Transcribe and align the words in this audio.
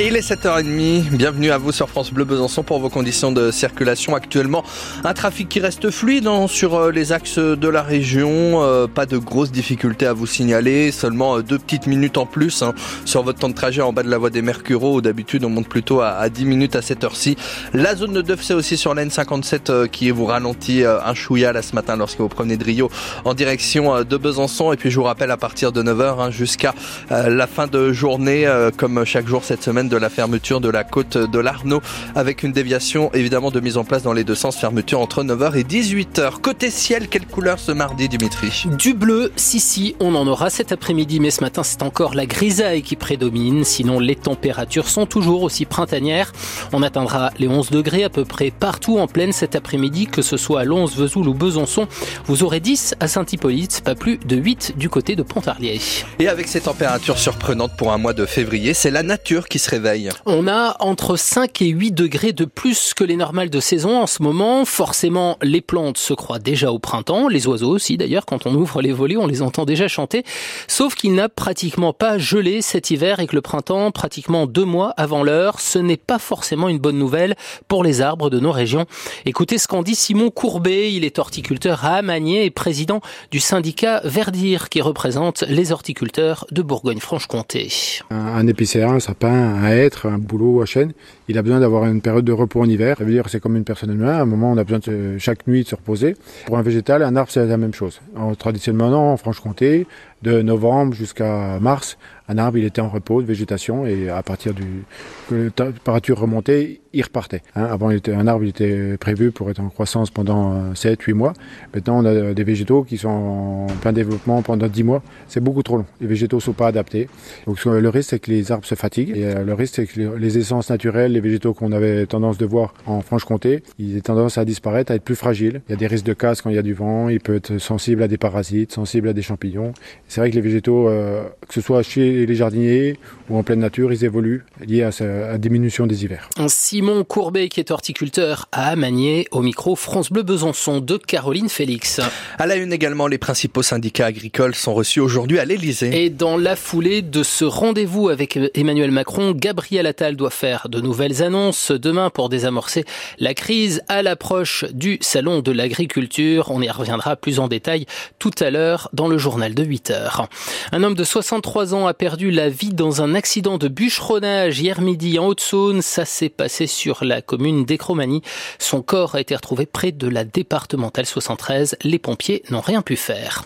Il 0.00 0.16
est 0.16 0.28
7h30, 0.28 1.10
bienvenue 1.10 1.52
à 1.52 1.58
vous 1.58 1.70
sur 1.70 1.88
France 1.88 2.12
Bleu 2.12 2.24
Besançon 2.24 2.64
pour 2.64 2.80
vos 2.80 2.88
conditions 2.88 3.30
de 3.30 3.52
circulation 3.52 4.16
actuellement. 4.16 4.64
Un 5.04 5.14
trafic 5.14 5.48
qui 5.48 5.60
reste 5.60 5.88
fluide 5.92 6.26
hein, 6.26 6.46
sur 6.48 6.74
euh, 6.74 6.90
les 6.90 7.12
axes 7.12 7.38
de 7.38 7.68
la 7.68 7.80
région, 7.80 8.60
euh, 8.60 8.88
pas 8.88 9.06
de 9.06 9.18
grosses 9.18 9.52
difficultés 9.52 10.06
à 10.06 10.12
vous 10.12 10.26
signaler, 10.26 10.90
seulement 10.90 11.36
euh, 11.36 11.42
deux 11.42 11.60
petites 11.60 11.86
minutes 11.86 12.18
en 12.18 12.26
plus 12.26 12.62
hein, 12.62 12.74
sur 13.04 13.22
votre 13.22 13.38
temps 13.38 13.48
de 13.48 13.54
trajet 13.54 13.82
en 13.82 13.92
bas 13.92 14.02
de 14.02 14.10
la 14.10 14.18
voie 14.18 14.30
des 14.30 14.42
Mercureaux, 14.42 14.96
où 14.96 15.00
d'habitude 15.00 15.44
on 15.44 15.48
monte 15.48 15.68
plutôt 15.68 16.00
à, 16.00 16.28
10 16.28 16.44
minutes 16.44 16.74
à 16.74 16.82
cette 16.82 17.04
heure-ci. 17.04 17.36
La 17.72 17.94
zone 17.94 18.14
de 18.14 18.20
Deuf 18.20 18.42
c'est 18.42 18.54
aussi 18.54 18.76
sur 18.76 18.94
la 18.94 19.06
N57 19.06 19.86
qui 19.86 20.10
vous 20.10 20.26
ralentit 20.26 20.82
un 20.84 21.14
chouïa 21.14 21.52
là 21.52 21.62
ce 21.62 21.72
matin 21.72 21.94
lorsque 21.94 22.18
vous 22.18 22.28
prenez 22.28 22.56
de 22.56 22.64
Rio 22.64 22.90
en 23.24 23.32
direction 23.32 24.02
de 24.02 24.16
Besançon. 24.16 24.72
Et 24.72 24.76
puis 24.76 24.90
je 24.90 24.96
vous 24.96 25.04
rappelle 25.04 25.30
à 25.30 25.36
partir 25.36 25.70
de 25.70 25.84
9h 25.84 26.20
hein, 26.20 26.30
jusqu'à 26.32 26.74
la 27.10 27.46
fin 27.46 27.68
de 27.68 27.92
journée, 27.92 28.50
comme 28.76 29.04
chaque 29.04 29.28
jour 29.28 29.44
cette 29.44 29.62
semaine, 29.62 29.83
de 29.88 29.96
la 29.96 30.08
fermeture 30.08 30.60
de 30.60 30.68
la 30.68 30.84
côte 30.84 31.16
de 31.16 31.38
l'Arnaud 31.38 31.82
avec 32.14 32.42
une 32.42 32.52
déviation 32.52 33.10
évidemment 33.12 33.50
de 33.50 33.60
mise 33.60 33.76
en 33.76 33.84
place 33.84 34.02
dans 34.02 34.12
les 34.12 34.24
deux 34.24 34.34
sens, 34.34 34.56
fermeture 34.56 35.00
entre 35.00 35.22
9h 35.22 35.56
et 35.56 35.62
18h. 35.62 36.40
Côté 36.40 36.70
ciel, 36.70 37.08
quelle 37.08 37.26
couleur 37.26 37.58
ce 37.58 37.72
mardi 37.72 38.08
Dimitri? 38.08 38.66
Du 38.78 38.94
bleu, 38.94 39.32
si 39.36 39.60
si, 39.60 39.96
on 40.00 40.14
en 40.14 40.26
aura 40.26 40.50
cet 40.50 40.72
après-midi, 40.72 41.20
mais 41.20 41.30
ce 41.30 41.40
matin 41.40 41.62
c'est 41.62 41.82
encore 41.82 42.14
la 42.14 42.26
grisaille 42.26 42.82
qui 42.82 42.96
prédomine, 42.96 43.64
sinon 43.64 43.98
les 43.98 44.16
températures 44.16 44.88
sont 44.88 45.06
toujours 45.06 45.42
aussi 45.42 45.64
printanières. 45.64 46.32
On 46.72 46.82
atteindra 46.82 47.30
les 47.38 47.48
11 47.48 47.70
degrés 47.70 48.04
à 48.04 48.10
peu 48.10 48.24
près 48.24 48.50
partout 48.50 48.98
en 48.98 49.06
pleine 49.06 49.32
cet 49.32 49.56
après-midi, 49.56 50.06
que 50.06 50.22
ce 50.22 50.36
soit 50.36 50.60
à 50.60 50.64
Lons, 50.64 50.86
Vesoul 50.86 51.28
ou 51.28 51.34
Besançon. 51.34 51.86
Vous 52.26 52.42
aurez 52.42 52.60
10 52.60 52.94
à 53.00 53.08
Saint-Hippolyte, 53.08 53.82
pas 53.84 53.94
plus 53.94 54.18
de 54.18 54.36
8 54.36 54.74
du 54.76 54.88
côté 54.88 55.16
de 55.16 55.22
Pontarlier. 55.22 55.80
Et 56.18 56.28
avec 56.28 56.48
ces 56.48 56.60
températures 56.60 57.18
surprenantes 57.18 57.76
pour 57.76 57.92
un 57.92 57.98
mois 57.98 58.12
de 58.12 58.26
février, 58.26 58.74
c'est 58.74 58.90
la 58.90 59.02
nature 59.02 59.48
qui 59.48 59.58
se 59.58 59.70
réveille. 59.74 60.08
On 60.26 60.46
a 60.46 60.76
entre 60.80 61.16
5 61.16 61.62
et 61.62 61.68
8 61.68 61.92
degrés 61.92 62.32
de 62.32 62.44
plus 62.44 62.94
que 62.94 63.04
les 63.04 63.16
normales 63.16 63.50
de 63.50 63.60
saison 63.60 64.00
en 64.00 64.06
ce 64.06 64.22
moment. 64.22 64.64
Forcément, 64.64 65.36
les 65.42 65.60
plantes 65.60 65.98
se 65.98 66.14
croient 66.14 66.38
déjà 66.38 66.70
au 66.70 66.78
printemps, 66.78 67.28
les 67.28 67.46
oiseaux 67.46 67.70
aussi 67.70 67.96
d'ailleurs, 67.96 68.26
quand 68.26 68.46
on 68.46 68.54
ouvre 68.54 68.82
les 68.82 68.92
volets, 68.92 69.16
on 69.16 69.26
les 69.26 69.42
entend 69.42 69.64
déjà 69.64 69.88
chanter. 69.88 70.24
Sauf 70.68 70.94
qu'il 70.94 71.14
n'a 71.14 71.28
pratiquement 71.28 71.92
pas 71.92 72.18
gelé 72.18 72.62
cet 72.62 72.90
hiver 72.90 73.20
et 73.20 73.26
que 73.26 73.34
le 73.34 73.42
printemps, 73.42 73.90
pratiquement 73.90 74.46
deux 74.46 74.64
mois 74.64 74.94
avant 74.96 75.22
l'heure, 75.22 75.60
ce 75.60 75.78
n'est 75.78 75.96
pas 75.96 76.18
forcément 76.18 76.68
une 76.68 76.78
bonne 76.78 76.98
nouvelle 76.98 77.34
pour 77.68 77.82
les 77.82 78.00
arbres 78.00 78.30
de 78.30 78.38
nos 78.38 78.52
régions. 78.52 78.86
Écoutez 79.26 79.58
ce 79.58 79.66
qu'en 79.68 79.82
dit 79.82 79.94
Simon 79.94 80.30
Courbet, 80.30 80.92
il 80.92 81.04
est 81.04 81.18
horticulteur 81.18 81.84
à 81.84 81.96
Amagné 81.96 82.44
et 82.44 82.50
président 82.50 83.00
du 83.30 83.40
syndicat 83.40 84.00
Verdir 84.04 84.68
qui 84.68 84.80
représente 84.80 85.42
les 85.48 85.72
horticulteurs 85.72 86.46
de 86.50 86.62
Bourgogne-Franche-Comté. 86.62 87.68
Un 88.10 88.46
épicéa, 88.46 88.88
un 88.90 89.00
sapin, 89.00 89.63
un 89.64 89.70
être, 89.70 90.06
un 90.06 90.18
boulot 90.18 90.62
à 90.62 90.66
chaîne, 90.66 90.92
il 91.28 91.38
a 91.38 91.42
besoin 91.42 91.60
d'avoir 91.60 91.86
une 91.86 92.00
période 92.00 92.24
de 92.24 92.32
repos 92.32 92.60
en 92.60 92.68
hiver. 92.68 92.96
Ça 92.98 93.04
veut 93.04 93.12
dire 93.12 93.24
c'est 93.28 93.40
comme 93.40 93.56
une 93.56 93.64
personne 93.64 93.92
humaine. 93.92 94.08
À 94.08 94.20
un 94.20 94.24
moment, 94.24 94.52
on 94.52 94.58
a 94.58 94.64
besoin 94.64 94.80
chaque 95.18 95.46
nuit 95.46 95.64
de 95.64 95.68
se 95.68 95.74
reposer. 95.74 96.16
Pour 96.46 96.58
un 96.58 96.62
végétal, 96.62 97.02
un 97.02 97.16
arbre, 97.16 97.30
c'est 97.30 97.46
la 97.46 97.56
même 97.56 97.74
chose. 97.74 98.00
En, 98.16 98.34
traditionnellement, 98.34 99.12
en 99.12 99.16
Franche-Comté, 99.16 99.86
de 100.22 100.42
novembre 100.42 100.94
jusqu'à 100.94 101.58
mars, 101.60 101.98
un 102.28 102.38
arbre, 102.38 102.58
il 102.58 102.64
était 102.64 102.80
en 102.80 102.88
repos 102.88 103.20
de 103.20 103.26
végétation 103.26 103.86
et 103.86 104.08
à 104.08 104.22
partir 104.22 104.54
du 104.54 104.84
que 105.28 105.50
la 105.58 105.72
température 105.72 106.18
remontait, 106.18 106.80
il 106.92 107.02
repartait. 107.02 107.42
Hein, 107.54 107.64
avant, 107.64 107.90
un 107.90 108.26
arbre 108.26 108.44
il 108.44 108.50
était 108.50 108.96
prévu 108.98 109.30
pour 109.30 109.50
être 109.50 109.60
en 109.60 109.68
croissance 109.68 110.10
pendant 110.10 110.72
7-8 110.72 111.10
euh, 111.10 111.14
mois. 111.14 111.32
Maintenant, 111.74 112.02
on 112.02 112.04
a 112.04 112.34
des 112.34 112.44
végétaux 112.44 112.84
qui 112.84 112.98
sont 112.98 113.08
en 113.08 113.66
plein 113.80 113.92
développement 113.92 114.42
pendant 114.42 114.68
10 114.68 114.84
mois. 114.84 115.02
C'est 115.28 115.42
beaucoup 115.42 115.62
trop 115.62 115.76
long. 115.78 115.86
Les 116.00 116.06
végétaux 116.06 116.36
ne 116.36 116.42
sont 116.42 116.52
pas 116.52 116.68
adaptés. 116.68 117.08
Donc, 117.46 117.62
le 117.64 117.88
risque, 117.88 118.10
c'est 118.10 118.18
que 118.18 118.30
les 118.30 118.52
arbres 118.52 118.64
se 118.64 118.74
fatiguent. 118.74 119.16
Et 119.16 119.24
euh, 119.24 119.44
le 119.44 119.54
risque, 119.54 119.74
c'est 119.76 119.86
que 119.86 120.16
les 120.16 120.38
essences 120.38 120.70
naturelles, 120.70 121.12
les 121.12 121.20
végétaux 121.20 121.52
qu'on 121.52 121.72
avait 121.72 122.06
tendance 122.06 122.38
de 122.38 122.46
voir 122.46 122.74
en 122.86 123.00
Franche-Comté, 123.00 123.62
ils 123.78 123.98
ont 123.98 124.00
tendance 124.00 124.38
à 124.38 124.44
disparaître, 124.44 124.92
à 124.92 124.94
être 124.94 125.04
plus 125.04 125.16
fragiles. 125.16 125.62
Il 125.68 125.72
y 125.72 125.74
a 125.74 125.76
des 125.76 125.86
risques 125.86 126.06
de 126.06 126.14
casse 126.14 126.42
quand 126.42 126.50
il 126.50 126.56
y 126.56 126.58
a 126.58 126.62
du 126.62 126.74
vent. 126.74 127.08
Il 127.08 127.20
peut 127.20 127.34
être 127.34 127.58
sensible 127.58 128.02
à 128.02 128.08
des 128.08 128.18
parasites, 128.18 128.72
sensible 128.72 129.08
à 129.08 129.12
des 129.12 129.22
champignons. 129.22 129.72
C'est 130.06 130.20
vrai 130.20 130.30
que 130.30 130.36
les 130.36 130.40
végétaux, 130.40 130.88
euh, 130.88 131.24
que 131.48 131.54
ce 131.54 131.60
soit 131.60 131.82
chez 131.82 132.13
les 132.14 132.34
jardiniers 132.34 132.98
ou 133.28 133.38
en 133.38 133.42
pleine 133.42 133.60
nature, 133.60 133.92
ils 133.92 134.04
évoluent 134.04 134.44
liés 134.64 134.82
à 134.82 134.90
la 135.00 135.38
diminution 135.38 135.86
des 135.86 136.04
hivers. 136.04 136.28
Simon 136.48 137.04
Courbet, 137.04 137.48
qui 137.48 137.60
est 137.60 137.70
horticulteur 137.70 138.46
à 138.52 138.68
Amagné, 138.68 139.26
au 139.30 139.40
micro 139.40 139.76
France 139.76 140.10
Bleu 140.10 140.22
Besançon 140.22 140.80
de 140.80 140.96
Caroline 140.96 141.48
Félix. 141.48 142.00
À 142.38 142.46
la 142.46 142.56
une 142.56 142.72
également, 142.72 143.06
les 143.06 143.18
principaux 143.18 143.62
syndicats 143.62 144.06
agricoles 144.06 144.54
sont 144.54 144.74
reçus 144.74 145.00
aujourd'hui 145.00 145.38
à 145.38 145.44
l'Elysée. 145.44 146.04
Et 146.04 146.10
dans 146.10 146.36
la 146.36 146.56
foulée 146.56 147.02
de 147.02 147.22
ce 147.22 147.44
rendez-vous 147.44 148.08
avec 148.08 148.38
Emmanuel 148.54 148.90
Macron, 148.90 149.32
Gabriel 149.32 149.86
Attal 149.86 150.16
doit 150.16 150.30
faire 150.30 150.68
de 150.68 150.80
nouvelles 150.80 151.22
annonces 151.22 151.70
demain 151.70 152.10
pour 152.10 152.28
désamorcer 152.28 152.84
la 153.18 153.34
crise 153.34 153.82
à 153.88 154.02
l'approche 154.02 154.64
du 154.72 154.98
salon 155.00 155.40
de 155.40 155.52
l'agriculture. 155.52 156.50
On 156.50 156.60
y 156.60 156.70
reviendra 156.70 157.16
plus 157.16 157.38
en 157.38 157.48
détail 157.48 157.86
tout 158.18 158.32
à 158.40 158.50
l'heure 158.50 158.88
dans 158.92 159.08
le 159.08 159.18
journal 159.18 159.54
de 159.54 159.64
8 159.64 159.90
heures. 159.90 160.28
Un 160.72 160.82
homme 160.82 160.94
de 160.94 161.04
63 161.04 161.74
ans 161.74 161.86
a 161.86 161.94
perdu 161.94 162.03
la 162.04 162.50
vie 162.50 162.74
dans 162.74 163.00
un 163.00 163.14
accident 163.14 163.56
de 163.56 163.66
bûcheronnage 163.66 164.60
hier 164.60 164.82
midi 164.82 165.18
en 165.18 165.26
Haute-Saône. 165.26 165.80
Ça 165.80 166.04
s'est 166.04 166.28
passé 166.28 166.66
sur 166.66 167.02
la 167.02 167.22
commune 167.22 167.64
d'Ecromanie. 167.64 168.20
Son 168.58 168.82
corps 168.82 169.14
a 169.14 169.20
été 169.20 169.34
retrouvé 169.34 169.64
près 169.64 169.90
de 169.90 170.06
la 170.06 170.24
départementale 170.24 171.06
73. 171.06 171.76
Les 171.82 171.98
pompiers 171.98 172.42
n'ont 172.50 172.60
rien 172.60 172.82
pu 172.82 172.96
faire. 172.96 173.44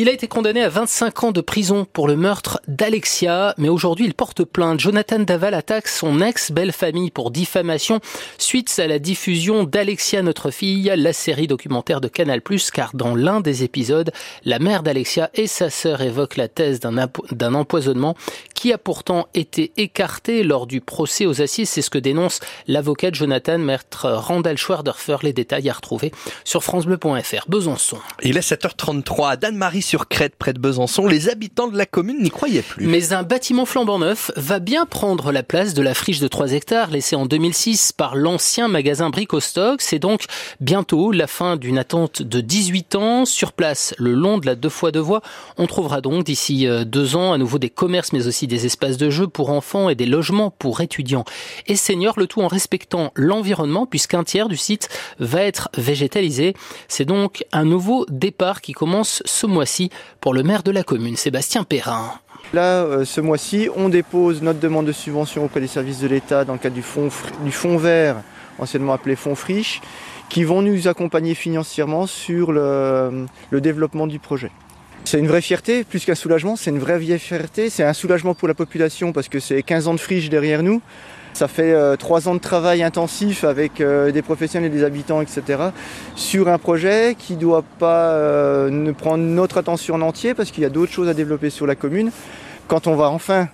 Il 0.00 0.08
a 0.08 0.12
été 0.12 0.28
condamné 0.28 0.62
à 0.62 0.68
25 0.68 1.24
ans 1.24 1.32
de 1.32 1.40
prison 1.40 1.84
pour 1.84 2.06
le 2.06 2.14
meurtre 2.14 2.60
d'Alexia, 2.68 3.52
mais 3.58 3.68
aujourd'hui 3.68 4.06
il 4.06 4.14
porte 4.14 4.44
plainte. 4.44 4.78
Jonathan 4.78 5.18
Daval 5.18 5.54
attaque 5.54 5.88
son 5.88 6.20
ex-belle-famille 6.20 7.10
pour 7.10 7.32
diffamation 7.32 7.98
suite 8.38 8.72
à 8.78 8.86
la 8.86 9.00
diffusion 9.00 9.64
d'Alexia 9.64 10.22
notre 10.22 10.52
fille, 10.52 10.92
la 10.96 11.12
série 11.12 11.48
documentaire 11.48 12.00
de 12.00 12.06
Canal+, 12.06 12.40
car 12.72 12.94
dans 12.94 13.16
l'un 13.16 13.40
des 13.40 13.64
épisodes, 13.64 14.12
la 14.44 14.60
mère 14.60 14.84
d'Alexia 14.84 15.30
et 15.34 15.48
sa 15.48 15.68
sœur 15.68 16.00
évoquent 16.00 16.36
la 16.36 16.46
thèse 16.46 16.78
d'un 16.78 17.54
empoisonnement 17.54 18.14
qui 18.54 18.72
a 18.72 18.78
pourtant 18.78 19.26
été 19.34 19.72
écarté 19.78 20.44
lors 20.44 20.68
du 20.68 20.80
procès 20.80 21.26
aux 21.26 21.42
assises. 21.42 21.70
C'est 21.70 21.82
ce 21.82 21.90
que 21.90 21.98
dénonce 21.98 22.38
l'avocat 22.68 23.10
de 23.10 23.16
Jonathan, 23.16 23.58
maître 23.58 24.08
Randall 24.08 24.58
Schwerdorfer. 24.58 25.16
Les 25.22 25.32
détails 25.32 25.68
à 25.68 25.72
retrouver 25.72 26.12
sur 26.44 26.62
francebleu.fr. 26.62 27.48
Besançon. 27.48 27.98
Il 28.22 28.36
est 28.36 28.48
7h33 28.48 29.30
à 29.30 29.36
Dan-Marie 29.36 29.87
sur 29.88 30.06
Crète, 30.06 30.36
près 30.36 30.52
de 30.52 30.58
Besançon, 30.58 31.06
les 31.06 31.30
habitants 31.30 31.66
de 31.66 31.78
la 31.78 31.86
commune 31.86 32.22
n'y 32.22 32.28
croyaient 32.28 32.60
plus. 32.60 32.86
Mais 32.86 33.14
un 33.14 33.22
bâtiment 33.22 33.64
flambant 33.64 33.98
neuf 33.98 34.30
va 34.36 34.58
bien 34.58 34.84
prendre 34.84 35.32
la 35.32 35.42
place 35.42 35.72
de 35.72 35.80
la 35.80 35.94
friche 35.94 36.20
de 36.20 36.28
3 36.28 36.52
hectares 36.52 36.90
laissée 36.90 37.16
en 37.16 37.24
2006 37.24 37.92
par 37.92 38.14
l'ancien 38.14 38.68
magasin 38.68 39.08
Bricostock. 39.08 39.80
C'est 39.80 39.98
donc 39.98 40.26
bientôt 40.60 41.10
la 41.10 41.26
fin 41.26 41.56
d'une 41.56 41.78
attente 41.78 42.20
de 42.20 42.42
18 42.42 42.96
ans. 42.96 43.24
Sur 43.24 43.54
place, 43.54 43.94
le 43.96 44.12
long 44.12 44.36
de 44.36 44.44
la 44.44 44.56
deux 44.56 44.68
fois 44.68 44.92
deux 44.92 45.00
voies, 45.00 45.22
on 45.56 45.66
trouvera 45.66 46.02
donc 46.02 46.24
d'ici 46.24 46.66
euh, 46.66 46.84
deux 46.84 47.16
ans 47.16 47.32
à 47.32 47.38
nouveau 47.38 47.58
des 47.58 47.70
commerces 47.70 48.12
mais 48.12 48.26
aussi 48.26 48.46
des 48.46 48.66
espaces 48.66 48.98
de 48.98 49.08
jeux 49.08 49.26
pour 49.26 49.48
enfants 49.48 49.88
et 49.88 49.94
des 49.94 50.04
logements 50.04 50.50
pour 50.50 50.82
étudiants 50.82 51.24
et 51.66 51.76
seniors, 51.76 52.18
le 52.18 52.26
tout 52.26 52.42
en 52.42 52.48
respectant 52.48 53.10
l'environnement 53.14 53.86
puisqu'un 53.86 54.22
tiers 54.22 54.50
du 54.50 54.58
site 54.58 54.90
va 55.18 55.44
être 55.44 55.70
végétalisé. 55.78 56.52
C'est 56.88 57.06
donc 57.06 57.42
un 57.52 57.64
nouveau 57.64 58.04
départ 58.10 58.60
qui 58.60 58.74
commence 58.74 59.22
ce 59.24 59.46
mois-ci 59.46 59.77
pour 60.20 60.34
le 60.34 60.42
maire 60.42 60.62
de 60.62 60.70
la 60.70 60.82
commune, 60.82 61.16
Sébastien 61.16 61.64
Perrin. 61.64 62.12
Là, 62.52 62.84
euh, 62.84 63.04
ce 63.04 63.20
mois-ci, 63.20 63.68
on 63.76 63.88
dépose 63.88 64.42
notre 64.42 64.60
demande 64.60 64.86
de 64.86 64.92
subvention 64.92 65.44
auprès 65.44 65.60
des 65.60 65.66
services 65.66 66.00
de 66.00 66.08
l'État 66.08 66.44
dans 66.44 66.54
le 66.54 66.58
cadre 66.58 66.74
du 66.76 66.82
fonds, 66.82 67.76
vert, 67.76 68.16
anciennement 68.58 68.94
appelé 68.94 69.16
fonds 69.16 69.34
friche, 69.34 69.80
qui 70.28 70.44
vont 70.44 70.62
nous 70.62 70.88
accompagner 70.88 71.34
financièrement 71.34 72.06
sur 72.06 72.52
le 72.52 73.26
développement 73.52 74.06
du 74.06 74.18
projet. 74.18 74.50
C'est 75.04 75.18
une 75.18 75.26
vraie 75.26 75.40
fierté, 75.40 75.84
plus 75.84 76.04
qu'un 76.04 76.14
soulagement, 76.14 76.54
c'est 76.54 76.68
une 76.68 76.78
vraie 76.78 76.98
vieille 76.98 77.18
fierté, 77.18 77.70
c'est 77.70 77.82
un 77.82 77.94
soulagement 77.94 78.34
pour 78.34 78.46
la 78.46 78.52
population 78.52 79.12
parce 79.12 79.28
que 79.28 79.40
c'est 79.40 79.62
15 79.62 79.88
ans 79.88 79.94
de 79.94 80.00
friche 80.00 80.28
derrière 80.28 80.62
nous. 80.62 80.82
Ça 81.38 81.46
fait 81.46 81.72
euh, 81.72 81.94
trois 81.94 82.26
ans 82.26 82.34
de 82.34 82.40
travail 82.40 82.82
intensif 82.82 83.44
avec 83.44 83.80
euh, 83.80 84.10
des 84.10 84.22
professionnels 84.22 84.72
et 84.72 84.76
des 84.76 84.82
habitants, 84.82 85.20
etc. 85.20 85.68
sur 86.16 86.48
un 86.48 86.58
projet 86.58 87.14
qui 87.16 87.34
ne 87.34 87.38
doit 87.38 87.62
pas 87.78 88.10
euh, 88.10 88.92
prendre 88.92 89.22
notre 89.22 89.56
attention 89.56 89.94
en 89.94 90.00
entier 90.00 90.34
parce 90.34 90.50
qu'il 90.50 90.64
y 90.64 90.66
a 90.66 90.68
d'autres 90.68 90.90
choses 90.90 91.08
à 91.08 91.14
développer 91.14 91.48
sur 91.48 91.64
la 91.64 91.76
commune. 91.76 92.10
Quand 92.66 92.88
on 92.88 92.96
va 92.96 93.08
enfin 93.10 93.46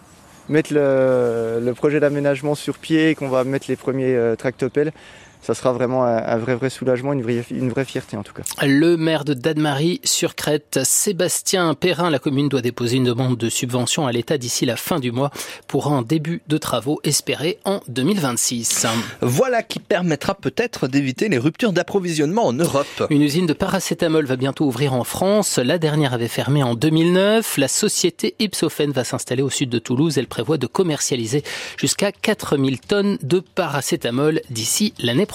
mettre 0.49 0.73
le, 0.73 1.73
projet 1.77 2.01
d'aménagement 2.01 2.55
sur 2.55 2.79
pied 2.79 3.15
qu'on 3.15 3.29
va 3.29 3.45
mettre 3.45 3.67
les 3.69 3.77
premiers 3.77 4.19
tractopelles, 4.39 4.95
ça 5.45 5.53
sera 5.53 5.73
vraiment 5.73 6.05
un, 6.05 6.39
vrai 6.39 6.55
vrai 6.55 6.71
soulagement, 6.71 7.13
une 7.13 7.23
vraie, 7.23 7.45
une 7.51 7.69
vraie 7.69 7.85
fierté 7.85 8.17
en 8.17 8.23
tout 8.23 8.33
cas. 8.33 8.43
Le 8.63 8.97
maire 8.97 9.27
de 9.27 9.35
Dademarie 9.35 10.01
sur 10.03 10.35
Crète, 10.37 10.81
Sébastien 10.85 11.75
Perrin, 11.75 12.09
la 12.09 12.19
commune 12.19 12.49
doit 12.49 12.63
déposer 12.63 12.97
une 12.97 13.05
demande 13.05 13.37
de 13.37 13.51
subvention 13.51 14.07
à 14.07 14.13
l'État 14.13 14.39
d'ici 14.39 14.65
la 14.65 14.77
fin 14.77 15.01
du 15.01 15.13
mois 15.13 15.31
pour 15.69 15.89
un 15.89 16.01
début 16.01 16.41
de 16.49 16.57
travaux 16.57 16.99
espéré 17.05 17.59
en 17.67 17.81
2026. 17.89 18.87
Voilà 19.21 19.63
qui 19.63 19.81
permettra 19.81 20.35
peut-être 20.35 20.89
d'éviter 20.89 21.29
les 21.29 21.37
ruptures 21.37 21.75
d'approvisionnement 21.75 22.47
en 22.47 22.55
Europe. 22.55 23.05
Une 23.11 23.21
usine 23.21 23.47
de 23.47 23.53
paracétamol 23.53 24.25
va 24.25 24.37
bientôt 24.37 24.65
ouvrir 24.65 24.95
en 24.95 25.05
France. 25.05 25.59
La 25.59 25.77
dernière 25.77 26.15
avait 26.15 26.29
fermé 26.29 26.63
en 26.63 26.75
2009. 26.75 27.59
La 27.59 27.69
société 27.69 28.35
Ipsophène 28.39 28.93
va 28.93 29.05
s'installer 29.05 29.43
au 29.43 29.51
sud 29.51 29.69
de 29.69 29.79
Toulouse. 29.79 30.17
Elle 30.17 30.27
prévoit 30.27 30.57
de 30.57 30.67
commercialiser 30.67 31.45
jusqu'à 31.77 32.13
4000 32.13 32.81
tonnes 32.81 33.19
de 33.23 33.41
paracétamol 33.41 34.41
d'ici 34.49 34.95
l'année 34.99 35.27
prochaine. 35.27 35.34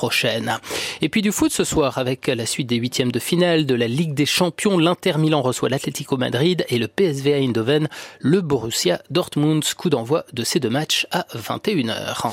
Et 1.01 1.09
puis 1.09 1.21
du 1.21 1.31
foot 1.31 1.51
ce 1.51 1.63
soir 1.63 1.97
avec 1.97 2.27
la 2.27 2.45
suite 2.45 2.67
des 2.67 2.77
huitièmes 2.77 3.11
de 3.11 3.19
finale 3.19 3.65
de 3.65 3.75
la 3.75 3.87
Ligue 3.87 4.13
des 4.13 4.25
Champions. 4.25 4.77
L'Inter 4.77 5.17
Milan 5.17 5.41
reçoit 5.41 5.69
l'Atlético 5.69 6.17
Madrid 6.17 6.65
et 6.69 6.77
le 6.77 6.87
PSV 6.87 7.33
Eindhoven 7.33 7.89
le 8.19 8.41
Borussia 8.41 9.01
Dortmund. 9.09 9.63
Coup 9.77 9.89
d'envoi 9.89 10.25
de 10.33 10.43
ces 10.43 10.59
deux 10.59 10.69
matchs 10.69 11.07
à 11.11 11.25
21h. 11.35 12.31